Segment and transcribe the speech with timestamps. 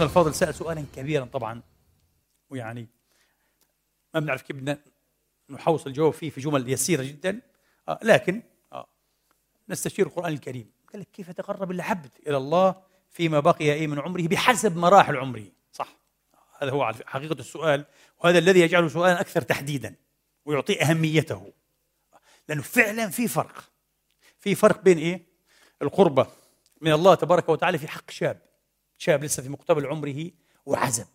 [0.00, 1.62] أخونا الفاضل سأل سؤالا كبيرا طبعا
[2.50, 2.88] ويعني
[4.14, 4.78] ما بنعرف كيف بدنا
[5.50, 7.40] نحوصل الجواب فيه في جمل يسيرة جدا
[7.88, 8.42] آه لكن
[8.72, 8.86] آه
[9.68, 10.70] نستشير القرآن الكريم.
[10.92, 15.44] قال لك كيف يتقرب العبد إلى الله فيما بقي إيه من عمره بحسب مراحل عمره؟
[15.72, 15.96] صح.
[16.58, 17.84] هذا هو حقيقة السؤال
[18.18, 19.94] وهذا الذي يجعله سؤالا أكثر تحديدا
[20.44, 21.52] ويعطيه أهميته.
[22.48, 23.64] لأنه فعلا في فرق.
[24.38, 25.26] في فرق بين إيه؟
[25.82, 26.26] القربة
[26.80, 28.49] من الله تبارك وتعالى في حق شاب.
[29.00, 30.30] شاب لسه في مقتبل عمره
[30.66, 31.06] وعزب.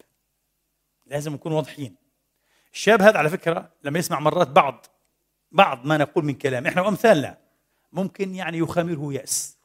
[1.05, 1.95] لازم نكون واضحين.
[2.73, 4.85] الشاب هذا على فكرة لما يسمع مرات بعض
[5.51, 7.37] بعض ما نقول من كلام إحنا وامثالنا
[7.91, 9.57] ممكن يعني يخامره يأس.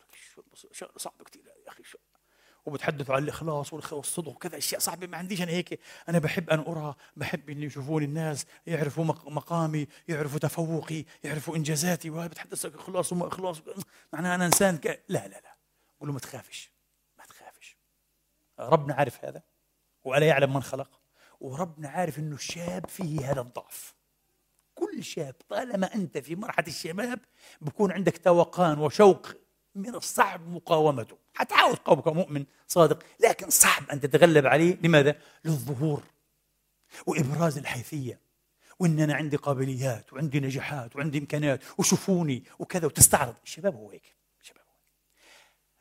[0.97, 1.83] صعب كثير يا أخي.
[2.67, 5.07] وبتحدثوا عن الإخلاص والصدق وكذا أشياء صعبة.
[5.07, 10.39] ما عنديش أنا هيك أنا بحب أن أرى بحب إن يشوفوني الناس يعرفوا مقامي يعرفوا
[10.39, 12.11] تفوقي يعرفوا إنجازاتي.
[12.11, 13.63] وهذا بتحدث إخلاص وما إخلاص.
[14.13, 14.87] معناها أنا إنسان ك...
[15.09, 15.57] لا لا لا.
[16.01, 16.71] قول له ما تخافش.
[18.69, 19.43] ربنا عارف هذا
[20.05, 21.01] وألا يعلم من خلق
[21.41, 23.95] وربنا عارف إنه الشاب فيه هذا الضعف
[24.75, 27.21] كل شاب طالما أنت في مرحلة الشباب
[27.61, 29.27] بكون عندك توقان وشوق
[29.75, 31.17] من الصعب مقاومته.
[31.35, 34.79] حتحاول تقاومه كمؤمن صادق لكن صعب أن تتغلب عليه.
[34.83, 36.03] لماذا؟ للظهور
[37.07, 38.21] وإبراز الحيثية
[38.79, 42.87] وإن أنا عندي قابليات وعندي نجاحات وعندي إمكانيات وشوفوني وكذا.
[42.87, 43.35] وتستعرض.
[43.45, 44.20] الشباب هو هيك.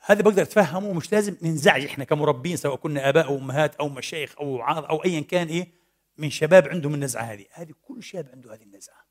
[0.09, 4.35] هذا بقدر اتفهمه ومش لازم ننزعج إحنا كمربين سواء كنا آباء أو أمهات أو مشايخ
[4.39, 5.71] أو وعاظ أو ايا كان إيه
[6.17, 7.45] من شباب عندهم النزعة هذه.
[7.51, 9.05] هذه كل شاب عنده هذه النزعة.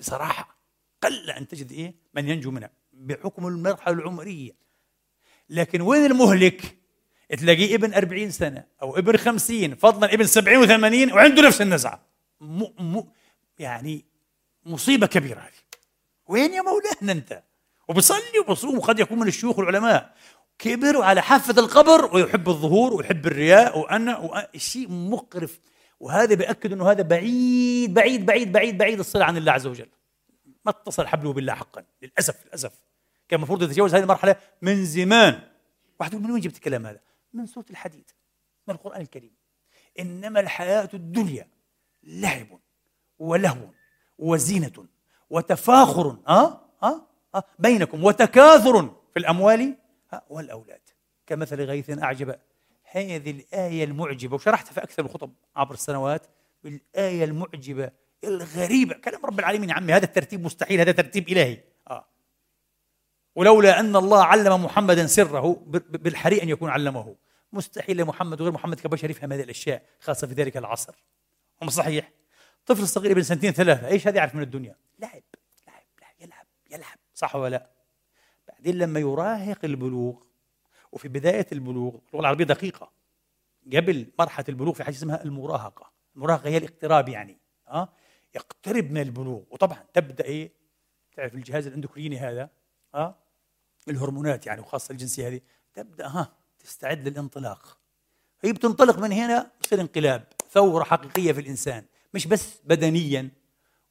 [0.00, 0.56] بصراحة
[1.02, 4.52] قل أن تجد إيه من ينجو منها بحكم المرحلة العمرية.
[5.50, 6.76] لكن وين المهلك؟
[7.38, 12.06] تلاقيه ابن أربعين سنة أو ابن خمسين فضلا ابن سبعين وثمانين وعنده نفس النزعة.
[12.40, 13.02] م م
[13.58, 14.04] يعني
[14.66, 15.80] مصيبة كبيرة هذه.
[16.26, 17.42] وين يا مولانا أنت؟
[17.88, 20.14] وبصلي وبصوم وقد يكون من الشيوخ والعلماء
[20.58, 25.60] كبر على حافة القبر ويحب الظهور ويحب الرياء وأنا شيء مقرف.
[26.00, 29.88] وهذا بيأكد أنه هذا بعيد بعيد بعيد بعيد بعيد الصلة عن الله عز وجل.
[30.64, 31.84] ما اتصل حبله بالله حقا.
[32.02, 32.72] للأسف للأسف.
[33.28, 35.40] كان المفروض يتجاوز هذه المرحلة من زمان.
[36.00, 37.00] واحد يقول من وين جبت الكلام هذا؟
[37.32, 38.10] من سورة الحديد
[38.68, 39.34] من القرآن الكريم.
[39.98, 41.48] إنما الحياة الدنيا
[42.02, 42.46] لعب
[43.18, 43.68] ولهو
[44.18, 44.86] وزينة
[45.30, 46.18] وتفاخر.
[46.28, 49.76] أه؟ أه؟ أه؟ بينكم وتكاثر في الأموال
[50.28, 50.80] والأولاد.
[51.26, 52.38] كمثل غيث أعجب.
[52.90, 56.26] هذه الآية المعجبة وشرحتها في أكثر الخطب عبر السنوات.
[56.64, 57.90] الآية المعجبة
[58.24, 58.94] الغريبة.
[58.94, 61.62] كلام رب العالمين يا عمي هذا الترتيب مستحيل هذا ترتيب إلهي.
[61.90, 62.08] آه.
[63.34, 67.16] ولولا أن الله علم محمدا سره بالحري أن يكون علمه.
[67.52, 70.94] مستحيل لمحمد وغير محمد كبشر يفهم هذه الأشياء خاصة في ذلك العصر.
[71.62, 72.12] هم صحيح.
[72.66, 75.22] طفل صغير ابن سنتين ثلاثة إيش هذا يعرف من الدنيا؟ لعب
[75.68, 76.98] لعب لعب يلعب يلعب.
[77.16, 77.70] صح ولا لا؟
[78.48, 80.22] بعدين لما يراهق البلوغ
[80.92, 82.92] وفي بداية البلوغ اللغة العربية دقيقة
[83.72, 85.92] قبل مرحلة البلوغ في حاجة اسمها المراهقة.
[86.16, 87.38] المراهقة هي الاقتراب يعني
[87.68, 87.88] آه؟
[88.34, 89.42] يقترب من البلوغ.
[89.50, 90.52] وطبعا تبدأ إيه؟
[91.16, 92.50] تعرف الجهاز الأندوكريني هذا
[92.94, 93.18] آه؟
[93.88, 95.40] الهرمونات يعني وخاصة الجنسية هذه.
[95.74, 97.78] تبدأ ها تستعد للانطلاق.
[98.40, 101.84] هي بتنطلق من هنا بصير انقلاب ثورة حقيقية في الإنسان
[102.14, 103.30] مش بس بدنيا.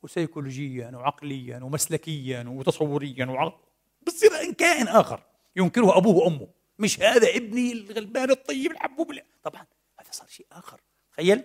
[0.05, 3.61] وسيكولوجيا وعقليا ومسلكيا وتصوريا وعق...
[4.07, 5.23] بصير كائن آخر
[5.55, 6.47] ينكره أبوه وأمه
[6.79, 9.65] مش هذا ابني الغلبان الطيب الحبوب طبعا
[9.99, 10.81] هذا صار شيء آخر.
[11.13, 11.43] تخيل.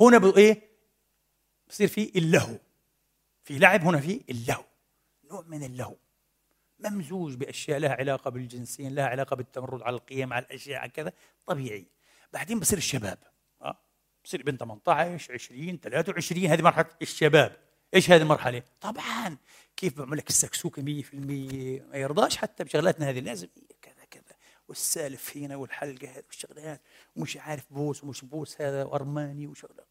[0.00, 0.62] هنا إيه؟
[1.68, 2.58] بصير في اللهو.
[3.44, 4.64] في لعب هنا في اللهو.
[5.30, 5.96] نوع من اللهو.
[6.78, 11.12] ممزوج بأشياء لها علاقة بالجنسين لها علاقة بالتمرد على القيم على الأشياء على كذا.
[11.46, 11.86] طبيعي.
[12.32, 13.18] بعدين بصير الشباب.
[14.26, 17.56] بصير ابن 18 20 23 هذه مرحلة الشباب.
[17.94, 19.36] إيش هذه المرحلة؟ طبعا
[19.76, 21.14] كيف بعمل لك السكسوكه 100%
[21.90, 23.48] ما يرضاش حتى بشغلاتنا هذه لازم
[23.82, 24.36] كذا كذا.
[24.68, 26.82] والسالف هنا والحلقة هذه والشغلات
[27.16, 29.86] ومش عارف بوس ومش بوس هذا وأرماني وشغلات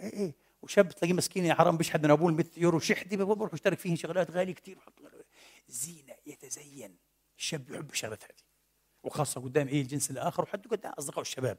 [0.00, 0.34] إيه إيه.
[0.62, 4.30] وشاب تلاقيه مسكين يا حرام بيشحد من أبوه 100 يورو شحدي بروح يشترك فيه شغلات
[4.30, 4.78] غالية كثير
[5.68, 6.96] زينة يتزين.
[7.38, 8.44] الشاب يحب الشغلات هذه.
[9.02, 11.58] وخاصة قدام إيه الجنس الآخر وحتى قدام اصدقائه الشباب.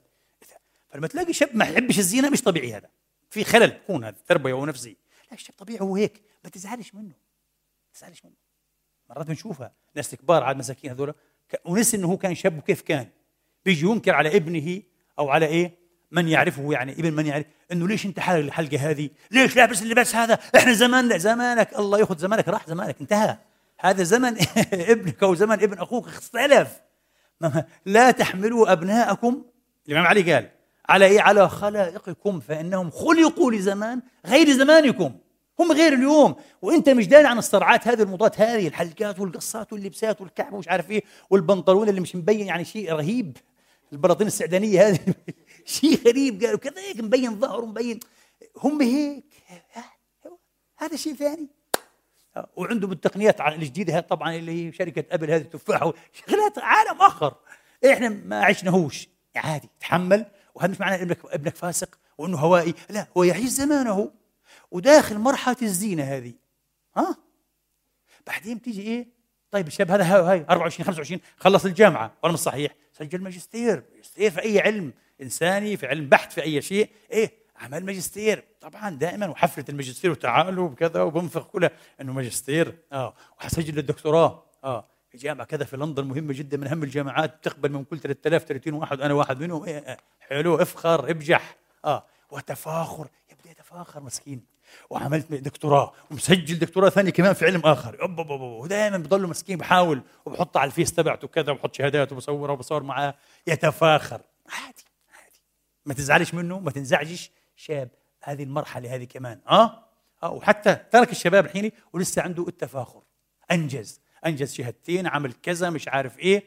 [0.95, 2.89] فلما تلاقي شاب ما يحبش الزينة مش طبيعي هذا.
[3.29, 4.97] في خلل بكون هذا تربية ونفسي.
[5.31, 7.03] لا الشاب طبيعي هو هيك ما تزعلش منه.
[7.03, 8.33] ما تزعلش منه.
[9.09, 11.13] مرات بنشوفها ناس كبار عاد مساكين هذول
[11.65, 13.07] ونسي إنه هو كان شاب وكيف كان.
[13.65, 14.81] بيجي ينكر على ابنه
[15.19, 15.77] أو على إيه؟
[16.11, 20.15] من يعرفه يعني ابن من يعرف إنه ليش أنت حالك الحلقة هذه؟ ليش لابس اللباس
[20.15, 23.37] هذا؟ إحنا زمان زمانك الله يأخذ زمانك راح زمانك انتهى.
[23.79, 24.37] هذا زمن
[24.93, 26.81] ابنك أو زمن ابن أخوك اختلف.
[27.85, 29.45] لا تحملوا أبناءكم
[29.87, 30.54] الإمام علي قال
[30.89, 35.11] على إيه؟ على خلائقكم فإنهم خلقوا لزمان غير زمانكم.
[35.59, 36.35] هم غير اليوم.
[36.61, 41.03] وأنت مش داري عن الصرعات هذه الموضات هذه الحلقات والقصات واللبسات والكعب ومش عارف إيه
[41.29, 43.37] والبنطلون اللي مش مبين يعني شيء رهيب.
[43.93, 44.99] البلاطين السعدانية هذه
[45.65, 46.43] شيء غريب.
[46.43, 47.99] قالوا كذا هيك مبين ظهره مبين
[48.57, 49.23] هم هيك.
[50.77, 51.47] هذا شيء ثاني.
[52.55, 57.35] وعندهم التقنيات الجديده طبعا اللي هي شركة أبل هذه تفاحه شغلات عالم آخر.
[57.91, 59.07] إحنا ما عشناهوش.
[59.35, 59.69] عادي.
[59.79, 60.25] تحمل.
[60.55, 64.11] وهذا مش معناه ابنك ابنك فاسق وانه هوائي؟ لا هو يعيش زمانه.
[64.71, 66.33] وداخل مرحلة الزينة هذه.
[66.97, 67.17] ها؟
[68.27, 69.07] بعدين بتيجي إيه؟
[69.51, 72.11] طيب الشاب هذا هاي 24 25 خلص الجامعة.
[72.23, 72.75] ولا مش صحيح.
[72.93, 73.83] سجل ماجستير.
[73.95, 76.89] ماجستير في أي علم؟ إنساني في علم بحث في أي شيء.
[77.11, 78.43] إيه؟ عمل ماجستير.
[78.61, 79.27] طبعا دائما.
[79.27, 81.71] وحفلة الماجستير وتعالوا وكذا وبنفخ كلها
[82.01, 82.77] إنه ماجستير.
[82.91, 83.13] آه.
[83.39, 84.43] وحسجل الدكتوراه.
[84.63, 84.87] آه.
[85.15, 88.99] جامعة كذا في لندن مهمة جدا من أهم الجامعات بتقبل من كل 3000 30 واحد
[88.99, 89.63] وأنا واحد منهم.
[89.63, 89.97] إيه آه.
[90.19, 91.55] حلو افخر ابجح.
[91.85, 92.05] آه.
[92.31, 94.45] وتفاخر يبدا يتفاخر مسكين.
[94.89, 95.93] وعملت دكتوراه.
[96.11, 98.15] ومسجل دكتوراه ثانية كمان في علم آخر.
[98.41, 100.01] ودائما بضل مسكين بحاول.
[100.25, 103.15] وبحط على الفيس تبعته كذا وبحط شهادات وبصورها وبصور معاه.
[103.47, 104.21] يتفاخر.
[104.49, 105.41] عادي عادي.
[105.85, 107.31] ما تزعلش منه ما تنزعجش.
[107.55, 107.89] شاب
[108.23, 109.39] هذه المرحلة هذه كمان.
[109.49, 109.83] آه,
[110.23, 110.31] آه.
[110.31, 113.01] وحتى ترك الشباب الحين ولسه عنده التفاخر.
[113.51, 114.04] أنجز.
[114.25, 116.43] أنجز شهادتين عمل كذا مش عارف إيه.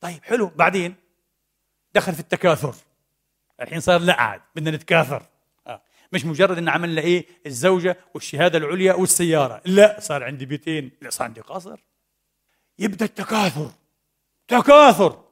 [0.00, 0.46] طيب حلو.
[0.46, 0.94] بعدين
[1.94, 2.74] دخل في التكاثر.
[3.60, 5.22] الحين صار لا عاد بدنا نتكاثر.
[5.66, 5.82] آه.
[6.12, 9.62] مش مجرد إن عملنا إيه؟ الزوجة والشهادة العليا والسيارة.
[9.64, 10.90] لا صار عندي بيتين.
[11.02, 11.80] لا صار عندي قصر
[12.78, 13.70] يبدأ التكاثر.
[14.48, 15.24] تكاثر.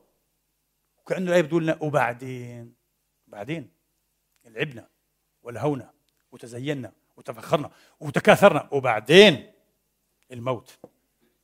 [0.98, 1.78] وكأنه الايه بتقول لنا.
[1.80, 2.74] وبعدين؟
[3.26, 3.70] بعدين؟
[4.44, 4.88] لعبنا
[5.42, 5.90] ولهونا
[6.32, 7.70] وتزينا وتفخرنا
[8.00, 8.68] وتكاثرنا.
[8.72, 9.52] وبعدين؟
[10.32, 10.78] الموت.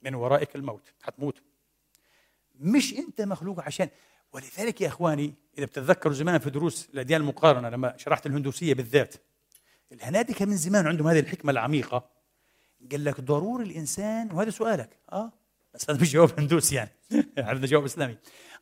[0.07, 0.93] من ورائك الموت.
[1.03, 1.43] حتموت
[2.55, 3.89] مش انت مخلوق عشان.
[4.33, 9.15] ولذلك يا اخواني اذا بتتذكروا زمان في دروس الاديان المقارنة لما شرحت الهندوسية بالذات
[9.93, 12.11] الهنادكه من زمان عندهم هذه الحكمة العميقة.
[12.91, 14.91] قال لك ضروري الإنسان وهذا سؤالك.
[15.13, 15.33] آه.
[15.75, 16.91] بس هذا مش جواب هندوسي يعني.
[17.39, 18.17] هذا جواب إسلامي.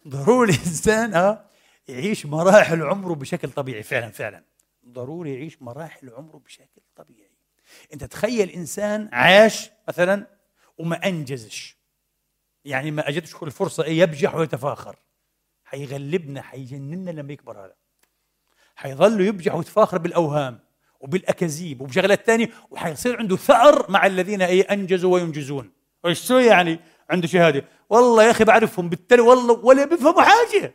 [0.08, 1.44] ضروري الإنسان آه
[1.88, 3.82] يعيش مراحل عمره بشكل طبيعي.
[3.82, 4.44] فعلا فعلا.
[4.88, 7.30] ضروري يعيش مراحل عمره بشكل طبيعي.
[7.92, 10.26] أنت تخيل إنسان عاش مثلا
[10.78, 11.76] وما أنجزش.
[12.64, 14.96] يعني ما اجتش الفرصه يبجح ويتفاخر.
[15.64, 17.74] حيغلبنا حيجننا لما يكبر هذا.
[18.76, 20.60] حيظل يبجح ويتفاخر بالأوهام
[21.00, 25.72] وبالأكاذيب وبشغلات ثانية وحيصير عنده ثأر مع الذين اي أنجزوا وينجزون.
[26.06, 26.80] إيش شو يعني
[27.10, 30.74] عنده شهاده والله يا أخي بعرفهم بالتالي والله ولا بيفهموا حاجة.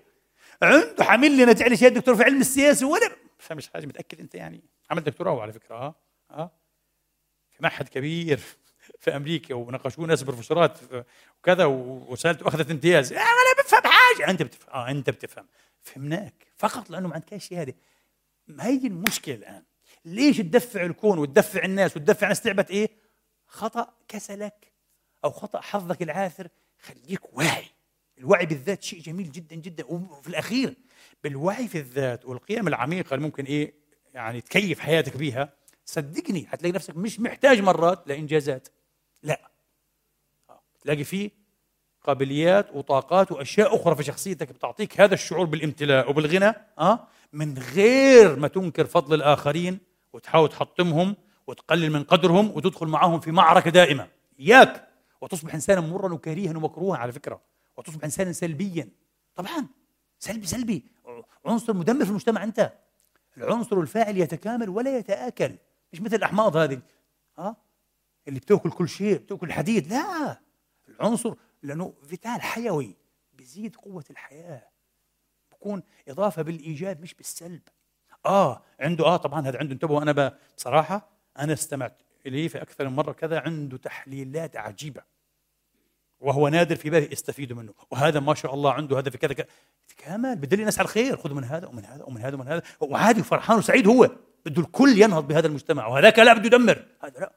[0.61, 4.63] عنده حامل لي نتيجه شهاده دكتور في علم السياسة ولا فمش حاجة متأكد أنت يعني.
[4.89, 5.95] عملت دكتوراه على فكرة آه
[6.31, 6.51] آه
[7.51, 8.39] في معهد كبير.
[8.99, 10.79] في أمريكا وناقشوه ناس بروفيسورات
[11.39, 13.13] وكذا وسألته أخذت امتياز.
[13.13, 14.29] آه ولا بفهم حاجة.
[14.29, 15.45] أنت بتفهم آه أنت بتفهم.
[15.81, 16.47] فهمناك.
[16.57, 17.75] فقط لأنه ما عندك شهاده
[18.47, 19.63] ما هي المشكلة الآن؟
[20.05, 22.89] ليش تدفع الكون وتدفع الناس وتدفع الناس لعبه إيه؟
[23.47, 24.71] خطأ كسلك
[25.25, 26.47] أو خطأ حظك العاثر.
[26.81, 27.65] خليك واعي.
[28.17, 29.85] الوعي بالذات شيء جميل جدا جدا.
[29.85, 30.73] وفي الأخير
[31.23, 33.73] بالوعي في الذات والقيم العميقة اللي ممكن إيه
[34.13, 35.53] يعني تكيف حياتك بيها
[35.85, 38.67] صدقني حتلاقي نفسك مش محتاج مرات لإنجازات.
[39.23, 39.49] لا.
[40.81, 41.31] تلاقي فيه
[42.03, 48.47] قابليات وطاقات وأشياء أخرى في شخصيتك بتعطيك هذا الشعور بالامتلاء وبالغنى آه؟ من غير ما
[48.47, 49.79] تنكر فضل الآخرين
[50.13, 51.15] وتحاول تحطمهم
[51.47, 54.07] وتقلل من قدرهم وتدخل معهم في معركة دائمة.
[54.39, 54.87] إياك.
[55.21, 57.41] وتصبح إنسانا مرا وكريها ومكروها على فكرة.
[57.77, 58.89] وتصبح إنسانا سلبيا.
[59.35, 59.67] طبعا.
[60.19, 60.85] سلبي سلبي.
[61.45, 62.73] عنصر مدمر في المجتمع أنت.
[63.37, 65.55] العنصر الفاعل يتكامل ولا يتآكل.
[65.93, 66.79] مش مثل الأحماض هذه.
[67.37, 67.55] ها
[68.29, 70.39] اللي بتاكل كل شيء بتاكل حديد لا
[70.89, 71.33] العنصر
[71.63, 72.95] لأنه فيتال حيوي
[73.33, 74.69] بيزيد قوة الحياة.
[75.51, 77.61] بكون إضافة بالايجاد مش بالسلب.
[78.25, 80.01] آه عنده آه طبعا هذا عنده انتبهوا.
[80.01, 81.09] أنا بصراحة
[81.39, 85.01] أنا استمعت إليه في أكثر من مرة كذا عنده تحليلات عجيبة.
[86.19, 87.73] وهو نادر في باله يستفيدوا منه.
[87.91, 89.47] وهذا ما شاء الله عنده هذا في كذا كذا.
[89.97, 91.17] كامل بدل الناس على الخير.
[91.17, 92.61] خذوا من هذا ومن هذا ومن هذا ومن هذا.
[92.79, 94.09] وعادي وفرحان وسعيد هو.
[94.45, 95.87] بده الكل ينهض بهذا المجتمع.
[95.87, 96.85] وهذاك لا بده يدمر.
[97.03, 97.33] هذا لا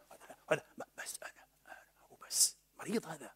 [0.52, 0.62] هذا
[0.98, 1.32] بس أنا
[1.66, 3.30] أنا وبس مريض هذا.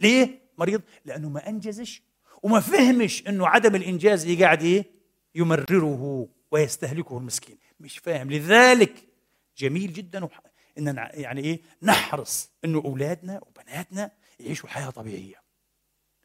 [0.00, 2.02] ليه؟ مريض لأنه ما أنجزش
[2.42, 4.84] وما فهمش إنه عدم الإنجاز اللي قاعد إيه؟
[5.34, 7.58] يمرره ويستهلكه المسكين.
[7.80, 8.30] مش فاهم.
[8.30, 9.04] لذلك
[9.56, 10.28] جميل جدا
[10.78, 15.42] اننا يعني إيه؟ نحرص إنه أولادنا وبناتنا يعيشوا حياة طبيعية.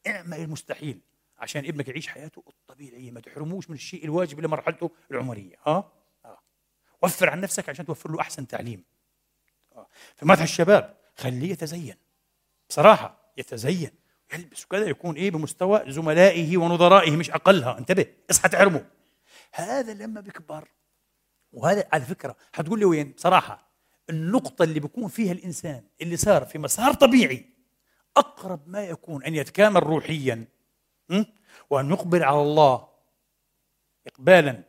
[0.07, 0.99] إعمل المستحيل
[1.37, 3.11] عشان ابنك يعيش حياته الطبيعية.
[3.11, 5.55] ما تحرموش من الشيء الواجب لمرحلته العمرية.
[5.65, 5.91] ها؟
[6.25, 6.39] آه.
[7.01, 8.83] وفر عن نفسك عشان توفر له أحسن تعليم.
[9.75, 9.87] آه.
[10.15, 11.95] في مدح الشباب خليه يتزين.
[12.71, 13.91] بصراحة يتزين
[14.33, 17.77] يلبس وكذا يكون إيه بمستوى زملائه ونظرائه مش أقلها.
[17.77, 18.85] انتبه اصحى تحرمه
[19.53, 20.67] هذا لما بيكبر
[21.53, 23.71] وهذا على فكرة حتقول لي وين؟ بصراحة
[24.09, 27.45] النقطة اللي بيكون فيها الإنسان اللي صار في مسار طبيعي
[28.17, 30.45] أقرب ما يكون أن يتكامل روحيا
[31.69, 32.87] وأن يقبل على الله
[34.07, 34.63] إقبالا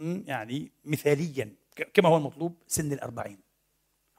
[0.00, 1.54] يعني مثاليا
[1.94, 3.38] كما هو المطلوب سن الأربعين.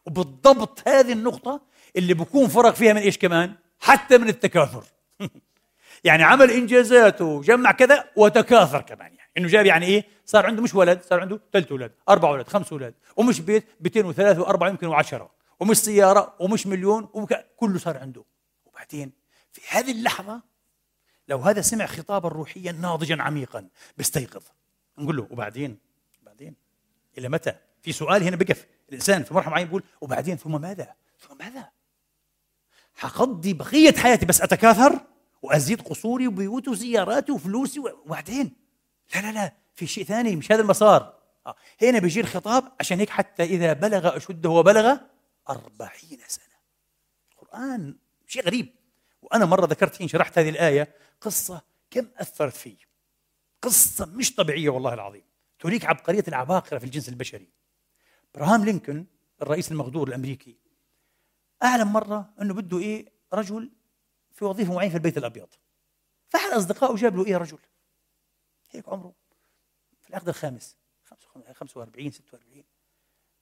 [0.06, 1.62] وبالضبط هذه النقطة
[1.98, 4.84] اللي بكون فرق فيها من إيش كمان؟ حتى من التكاثر.
[6.04, 9.32] يعني عمل إنجازاته وجمع كذا وتكاثر كمان يعني.
[9.38, 12.72] إنه جاب يعني إيه؟ صار عنده مش ولد صار عنده ثلاث أولاد أربع أولاد خمس
[12.72, 17.34] أولاد ومش بيت بيتين وثلاثة وأربعة يمكن وعشرة ومش سيارة ومش مليون وك...
[17.56, 18.24] كله صار عنده.
[18.66, 19.12] وبعدين
[19.54, 20.42] في هذه اللحظة
[21.28, 24.44] لو هذا سمع خطابا روحيا ناضجا عميقا بيستيقظ.
[24.98, 25.78] نقول له وبعدين؟
[26.24, 26.56] بعدين؟
[27.18, 28.68] إلى متى؟ في سؤال هنا بقف.
[28.90, 31.77] الإنسان في مرحلة معينة بيقول وبعدين؟ ثم ماذا؟ ثم ماذا؟
[32.98, 35.00] حقضي بقية حياتي بس أتكاثر
[35.42, 38.56] وأزيد قصوري وبيوتي وزياراتي وفلوسي وبعدين؟
[39.16, 41.14] لا لا لا في شيء ثاني مش هذا المسار.
[41.48, 41.56] آه.
[41.82, 44.98] هنا بيجي الخطاب عشان هيك حتى إذا بلغ أشده وبلغ
[45.50, 46.56] أربعين سنة.
[47.32, 48.74] القرآن شيء غريب.
[49.22, 51.62] وأنا مرة ذكرت حين شرحت هذه الآية قصة
[51.92, 52.76] كم أثرت في
[53.62, 55.24] قصة مش طبيعية والله العظيم.
[55.60, 57.50] تريك عبقرية العباقرة في الجنس البشري.
[58.36, 59.06] إبراهام لينكولن
[59.42, 60.58] الرئيس المغدور الأمريكي
[61.64, 63.72] أعلم مرة أنه بده إيه رجل
[64.32, 65.50] في وظيفة معينة في البيت الأبيض.
[66.30, 67.60] فأحد أصدقائه جاب له إيه رجل؟
[68.72, 69.14] هيك عمره.
[70.02, 70.78] في العقد الخامس.
[71.54, 72.64] 45 46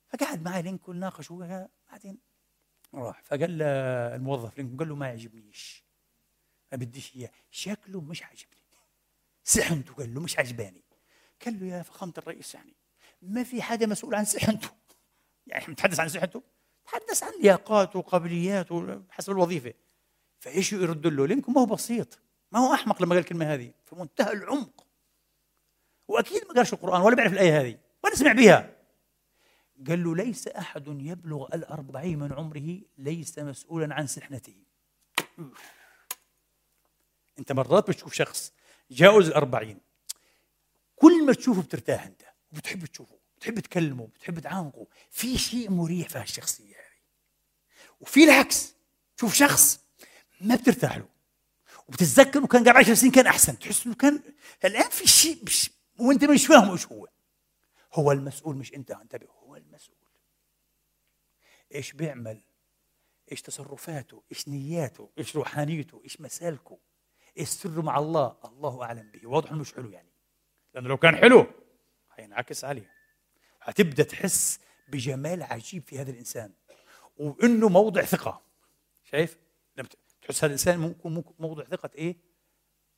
[0.08, 2.18] فقعد معي لينكولن ناقشوا بعدين
[2.94, 3.22] راح.
[3.24, 5.86] فقال الموظف لينكولن قال له ما يعجبنيش.
[6.72, 7.32] ما بديش إياه.
[7.52, 8.66] شكله مش عاجبني.
[9.44, 10.84] سحنته قال له مش عجباني
[11.46, 12.74] قال له يا فخامة الرئيس يعني
[13.22, 14.70] ما في حدا مسؤول عن سحنته.
[15.48, 16.44] يعني متحدث عن سحنته؟
[16.86, 19.74] تحدث عن لياقاته وقابلياته حسب الوظيفة.
[20.40, 22.20] فإيش يرد له؟ لينكولن ما هو بسيط.
[22.52, 23.74] ما هو أحمق لما قال الكلمة هذه.
[23.86, 24.88] في منتهى العمق.
[26.08, 27.78] وأكيد ما قالش القرآن ولا بيعرف الآية هذه.
[28.04, 28.76] ولا سمع بها.
[29.88, 34.56] قال له ليس أحد يبلغ الأربعين من عمره ليس مسؤولا عن سحنته
[37.40, 38.54] أنت مرات بتشوف شخص
[38.92, 39.80] جاوز الأربعين.
[40.96, 43.25] كل ما تشوفه بترتاح أنت وبتحب تشوفه.
[43.46, 47.02] بتحب تكلمه بتحب تعانقه في شيء مريح في هالشخصية هذه.
[48.00, 48.76] وفي العكس
[49.20, 49.86] شوف شخص
[50.42, 51.10] ما بترتاح له.
[51.88, 53.60] وبتتذكر إنه كان قبل 10 سنين كان أحسن.
[53.60, 54.22] تحس إنه كان
[54.66, 57.08] الآن في شيء مش وأنت مش فاهم إيش هو.
[57.94, 58.92] هو المسؤول مش أنت.
[58.92, 59.98] انتبه هو المسؤول.
[61.76, 62.42] إيش بيعمل؟
[63.32, 66.78] إيش تصرفاته؟ إيش نياته؟ إيش روحانيته؟ إيش مسالكه؟
[67.38, 69.28] إيش سره مع الله؟ الله أعلم به.
[69.28, 70.12] واضح إنه مش حلو يعني.
[70.74, 71.48] لأنه لو كان حلو
[72.16, 72.95] هينعكس عليه.
[73.66, 76.52] هتبدأ تحس بجمال عجيب في هذا الإنسان
[77.18, 78.42] وإنه موضع ثقة.
[79.12, 79.38] شايف؟
[79.78, 79.88] لما
[80.22, 82.16] تحس هذا الإنسان ممكن موضع ثقة إيه؟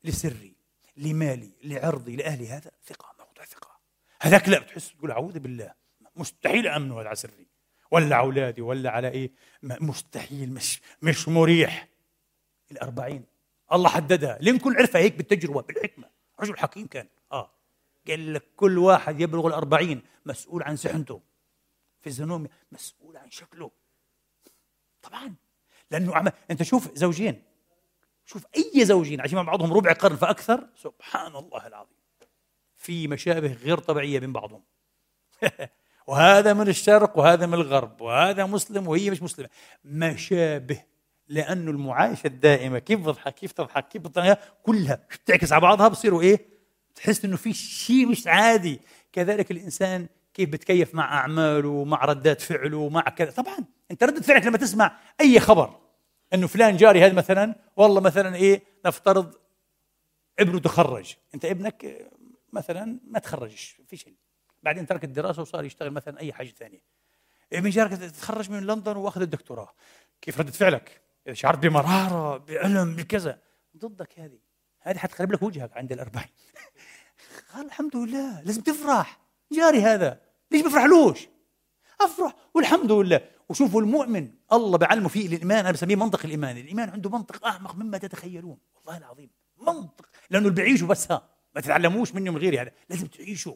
[0.04, 0.54] لسري
[0.96, 3.78] لمالي لعرضي لأهلي هذا ثقة موضع ثقة.
[4.20, 5.74] هذاك لا بتحس تقول أعوذ بالله.
[6.16, 7.46] مستحيل امنه هذا على سري
[7.90, 9.30] ولا على أولادي ولا على إيه؟
[9.62, 11.88] مستحيل مش مش مريح.
[12.70, 13.24] الأربعين.
[13.72, 14.38] الله حددها.
[14.40, 16.10] لينكولن عرفها هيك بالتجربة بالحكمة.
[16.40, 17.08] رجل حكيم كان.
[18.08, 21.20] قال لك كل واحد يبلغ الأربعين مسؤول عن سحنته
[22.00, 23.70] في الزنوم مسؤول عن شكله.
[25.02, 25.34] طبعا.
[25.90, 26.28] لأنه عم...
[26.50, 27.42] أنت شوف زوجين.
[28.24, 30.68] شوف أي زوجين عايشين مع بعضهم ربع قرن فأكثر.
[30.76, 31.98] سبحان الله العظيم.
[32.76, 34.62] في مشابه غير طبيعية بين بعضهم.
[36.06, 39.48] وهذا من الشرق وهذا من الغرب وهذا مسلم وهي مش مسلمة.
[39.84, 40.84] مشابه.
[41.28, 46.57] لأنه المعايشة الدائمة كيف بضحك كيف تضحك كيف بتضحك كلها بتعكس على بعضها بصيروا إيه؟
[46.98, 48.80] تحس إنه في شيء مش عادي.
[49.12, 53.30] كذلك الإنسان كيف بتكيف مع أعماله مع ردات فعله مع كذا.
[53.30, 53.58] طبعا
[53.90, 55.78] أنت ردة فعلك لما تسمع أي خبر
[56.34, 59.34] إنه فلان جاري هذا مثلا والله مثلا إيه نفترض
[60.38, 61.14] ابنه تخرج.
[61.34, 62.08] أنت ابنك
[62.52, 64.14] مثلا ما تخرجش في شيء.
[64.62, 66.82] بعدين ترك الدراسة وصار يشتغل مثلا أي حاجة ثانية.
[67.52, 69.74] ابن جارك تخرج من لندن وأخذ الدكتوراه.
[70.20, 73.38] كيف ردة فعلك؟ إذا شعرت بمرارة بألم بكذا.
[73.76, 74.38] ضدك هذه.
[74.80, 76.28] هذه حتخرب لك وجهك عند الأربعين.
[77.58, 79.20] قال الحمد لله لازم تفرح.
[79.52, 80.20] جاري هذا.
[80.50, 81.28] ليش بفرحلوش
[82.00, 83.20] أفرح والحمد لله.
[83.48, 86.56] وشوفوا المؤمن الله بعلمه فيه الإيمان أنا بسميه منطق الإيمان.
[86.56, 88.58] الإيمان عنده منطق أعمق مما تتخيلون.
[88.74, 90.08] والله العظيم منطق.
[90.30, 92.70] لأنه اللي بيعيشوا بس ها ما تتعلموش منه من غيري هذا.
[92.90, 93.54] لازم تعيشوا.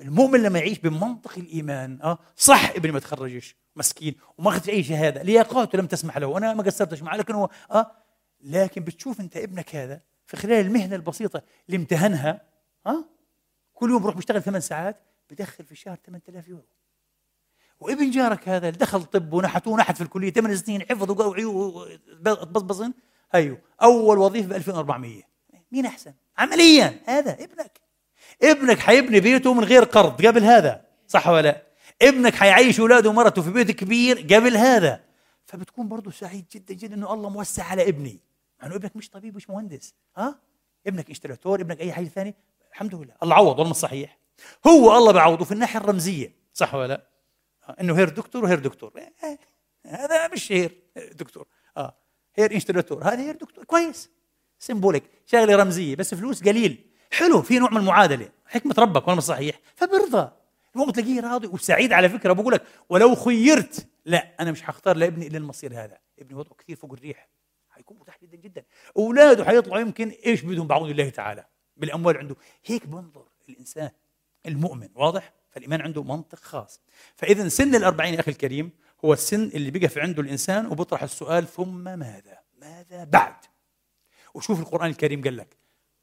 [0.00, 5.22] المؤمن لما يعيش بمنطق الإيمان آه صح ابني ما تخرجش مسكين وما اخذ أي شهادة
[5.22, 6.26] لياقاته لم تسمح له.
[6.26, 7.92] وأنا ما قصرتش معه لكن هو آه
[8.40, 12.48] لكن بتشوف أنت ابنك هذا في خلال المهنة البسيطة اللي امتهنها
[12.86, 13.04] آه
[13.74, 14.96] كل يوم بروح بيشتغل ثمان ساعات
[15.30, 16.64] بدخل في الشهر 8000 يورو.
[17.80, 21.10] وابن جارك هذا اللي دخل طب ونحت ونحت في الكلية ثمان سنين حفظ
[22.26, 22.92] وبصبصن.
[23.32, 25.22] هيو أول وظيفة ب 2400
[25.72, 27.00] مين أحسن؟ عمليا.
[27.06, 27.80] هذا ابنك.
[28.42, 31.62] ابنك حيبني بيته من غير قرض قبل هذا صح ولا لا؟
[32.02, 35.04] ابنك حيعيش أولاده ومرته في بيت كبير قبل هذا.
[35.46, 38.20] فبتكون برضه سعيد جدا جدا إنه الله موسع على ابني.
[38.60, 39.94] مع إنه ابنك مش طبيب مش مهندس.
[40.16, 40.38] ها؟
[40.86, 42.34] ابنك Installateur ابنك أي حاجة ثانية.
[42.72, 43.14] الحمد لله.
[43.22, 44.18] الله عوض ولا صحيح.
[44.66, 46.34] هو الله بعوضه في الناحية الرمزية.
[46.54, 47.08] صح ولا لا؟
[47.80, 48.92] إنه Herr Doktor و Herr Doktor.
[49.86, 50.78] هذا مش Herr
[51.12, 51.46] Doktor.
[51.76, 51.96] آه
[52.34, 53.64] Herr Installateur هذا Herr Doktor.
[53.64, 54.10] كويس.
[54.58, 56.86] Symbolik شغلة رمزية بس فلوس قليل.
[57.12, 58.28] حلو في نوع من المعادلة.
[58.46, 59.60] حكمة ربك ولا صحيح.
[59.74, 60.30] فبرضى.
[60.74, 62.32] المهم تلاقيه راضي وسعيد على فكرة.
[62.32, 63.86] بقول لك ولو خيرت.
[64.04, 65.98] لا أنا مش حختار لابني إلا المصير هذا.
[66.18, 67.28] ابني وضعه كثير فوق الريح.
[67.70, 68.36] حيكون مرتاح جدا.
[68.36, 68.64] جدا
[68.96, 71.46] أولاده حيطلعوا يمكن إيش بدهم بعون الله تعالى.
[71.78, 72.36] بالأموال عنده.
[72.64, 73.90] هيك بنظر الإنسان
[74.46, 76.80] المؤمن واضح؟ فالإيمان عنده منطق خاص.
[77.16, 78.70] فاذا سن الأربعين يا أخي الكريم
[79.04, 83.34] هو السن اللي بيقف عنده الإنسان وبيطرح السؤال ثم ماذا؟ ماذا بعد؟
[84.34, 85.56] وشوف القرآن الكريم قال لك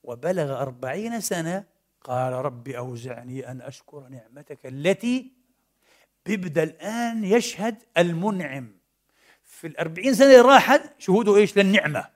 [0.03, 1.63] وبلغ أربعين سنة
[2.01, 5.31] قال رب أوزعني أن أشكر نعمتك التي
[6.25, 8.77] بيبدأ الآن يشهد المنعم.
[9.43, 12.09] في الأربعين سنة اللي راحت شهوده إيش؟ للنعمة.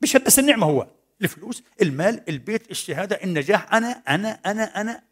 [0.00, 0.86] بيشهد بس النعمة هو.
[1.22, 3.74] الفلوس المال البيت الشهادة النجاح.
[3.74, 5.02] أنا أنا أنا أنا.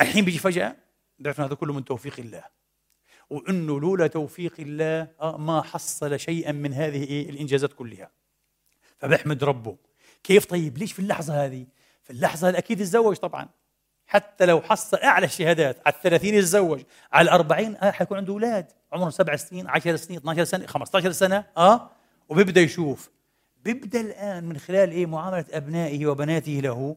[0.00, 0.76] الحين بيجي فجأة
[1.18, 2.44] بيعرف هذا كله من توفيق الله.
[3.30, 8.10] وإنه لولا توفيق الله آه، ما حصل شيئا من هذه الإنجازات كلها.
[8.98, 9.76] فبحمد ربه
[10.24, 11.66] كيف طيب؟ ليش في اللحظة هذه؟
[12.02, 13.48] في اللحظة هذه أكيد يتزوج طبعا.
[14.06, 16.82] حتى لو حصل أعلى الشهادات على الثلاثين يتزوج
[17.12, 18.66] على الأربعين آه حيكون عنده أولاد.
[18.92, 21.90] عمرهم سبع سنين 10 سنين 12 سنة 15 سنة آه
[22.28, 23.10] وبيبدأ يشوف.
[23.66, 26.96] بيبدأ الآن من خلال إيه؟ معاملة أبنائه وبناته له.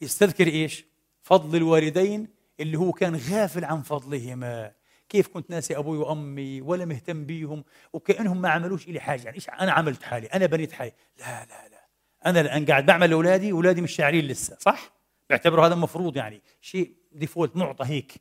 [0.00, 0.84] يستذكر إيش؟
[1.22, 2.28] فضل الوالدين
[2.60, 4.72] اللي هو كان غافل عن فضلهما.
[5.08, 9.22] كيف كنت ناسي أبوي وأمي ولا مهتم بيهم وكأنهم ما عملوش لي حاجة.
[9.24, 10.92] يعني إيش أنا عملت حالي؟ أنا بنيت حالي.
[11.18, 11.86] لا لا لا.
[12.26, 14.92] أنا الآن قاعد بعمل لاولادي أولادي مش شاعرين لسه صح؟
[15.30, 16.42] بعتبره هذا المفروض يعني.
[16.60, 18.12] شيء ديفولت معطى هيك.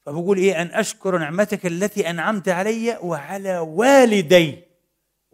[0.00, 4.73] فبقول إيه؟ أن أشكر نعمتك التي أنعمت علي وعلى والدي.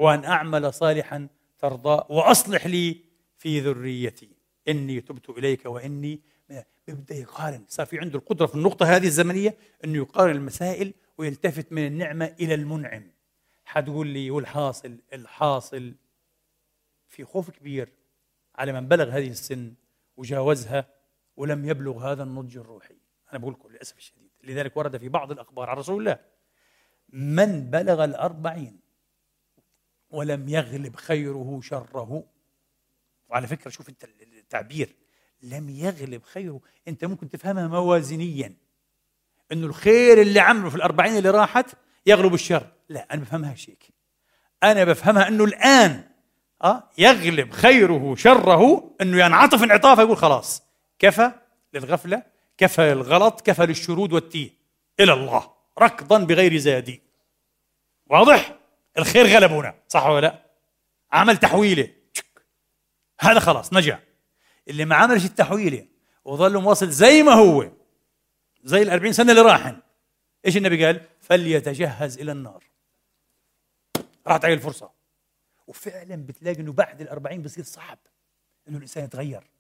[0.01, 3.01] وأن أعمل صالحا ترضى وأصلح لي
[3.39, 4.31] في ذريتي.
[4.69, 6.21] إني تبت إليك وإني
[6.87, 7.65] بيبدا يقارن.
[7.69, 12.55] صار في عنده القدرة في النقطة هذه الزمنية إنه يقارن المسائل ويلتفت من النعمة إلى
[12.55, 13.11] المنعم.
[13.65, 15.95] حتقول لي والحاصل الحاصل
[17.09, 17.93] في خوف كبير
[18.55, 19.75] على من بلغ هذه السن
[20.17, 20.87] وجاوزها
[21.37, 22.97] ولم يبلغ هذا النضج الروحي.
[23.33, 24.31] أنا بقول لكم للأسف الشديد.
[24.45, 26.19] لذلك ورد في بعض الأخبار عن رسول الله
[27.13, 28.90] من بلغ الأربعين
[30.11, 32.25] ولم يغلب خيره شره.
[33.29, 34.05] وعلى فكرة شوف انت
[34.39, 34.97] التعبير
[35.43, 36.61] لم يغلب خيره.
[36.89, 38.55] انت ممكن تفهمها موازنيا.
[39.53, 41.67] انه الخير اللي عمله في الأربعين اللي راحت
[42.07, 42.67] يغلب الشر.
[42.89, 43.89] لا أنا بفهمها هيك
[44.63, 46.11] أنا بفهمها أنه الآن
[46.65, 50.63] أه يغلب خيره شره إنه ينعطف انعطاف يقول خلاص
[50.99, 51.33] كفى
[51.75, 52.23] للغفلة
[52.59, 54.51] كفى للغلط كفى للشرود والتيه.
[55.01, 55.51] إلى الله.
[55.79, 57.03] ركضا بغير زادي.
[58.07, 58.60] واضح؟
[58.99, 60.51] الخير غلبنا صح ولا لا؟
[61.13, 61.89] عمل تحويله
[63.21, 64.01] هذا خلاص نجا
[64.69, 65.87] اللي ما عملش التحويله
[66.25, 67.71] وظل مواصل زي ما هو
[68.65, 69.81] زي الأربعين سنة اللي راحن
[70.47, 72.65] إيش النبي قال؟ فليتجهز إلى النار.
[74.27, 74.91] راحت عليه الفرصة.
[75.67, 77.99] وفعلا بتلاقي إنه بعد الأربعين بصير صعب
[78.69, 79.51] إنه الإنسان يتغير.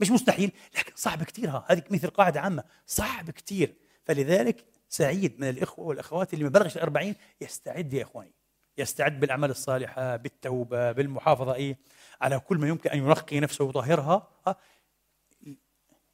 [0.00, 1.64] مش مستحيل لكن صعب كثير ها.
[1.68, 2.64] هذه مثل قاعدة عامة.
[2.86, 8.32] صعب كثير فلذلك سعيد من الإخوة والأخوات اللي ما بلغش الأربعين يستعد يا إخواني.
[8.78, 11.78] يستعد بالأعمال الصالحة بالتوبة بالمحافظة إيه؟
[12.20, 14.28] على كل ما يمكن أن ينقي نفسه ويطهرها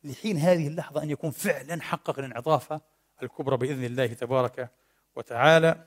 [0.05, 2.81] لحين هذه اللحظة أن يكون فعلا حقق الانعطاف
[3.23, 4.71] الكبرى بإذن الله تبارك
[5.17, 5.87] وتعالى.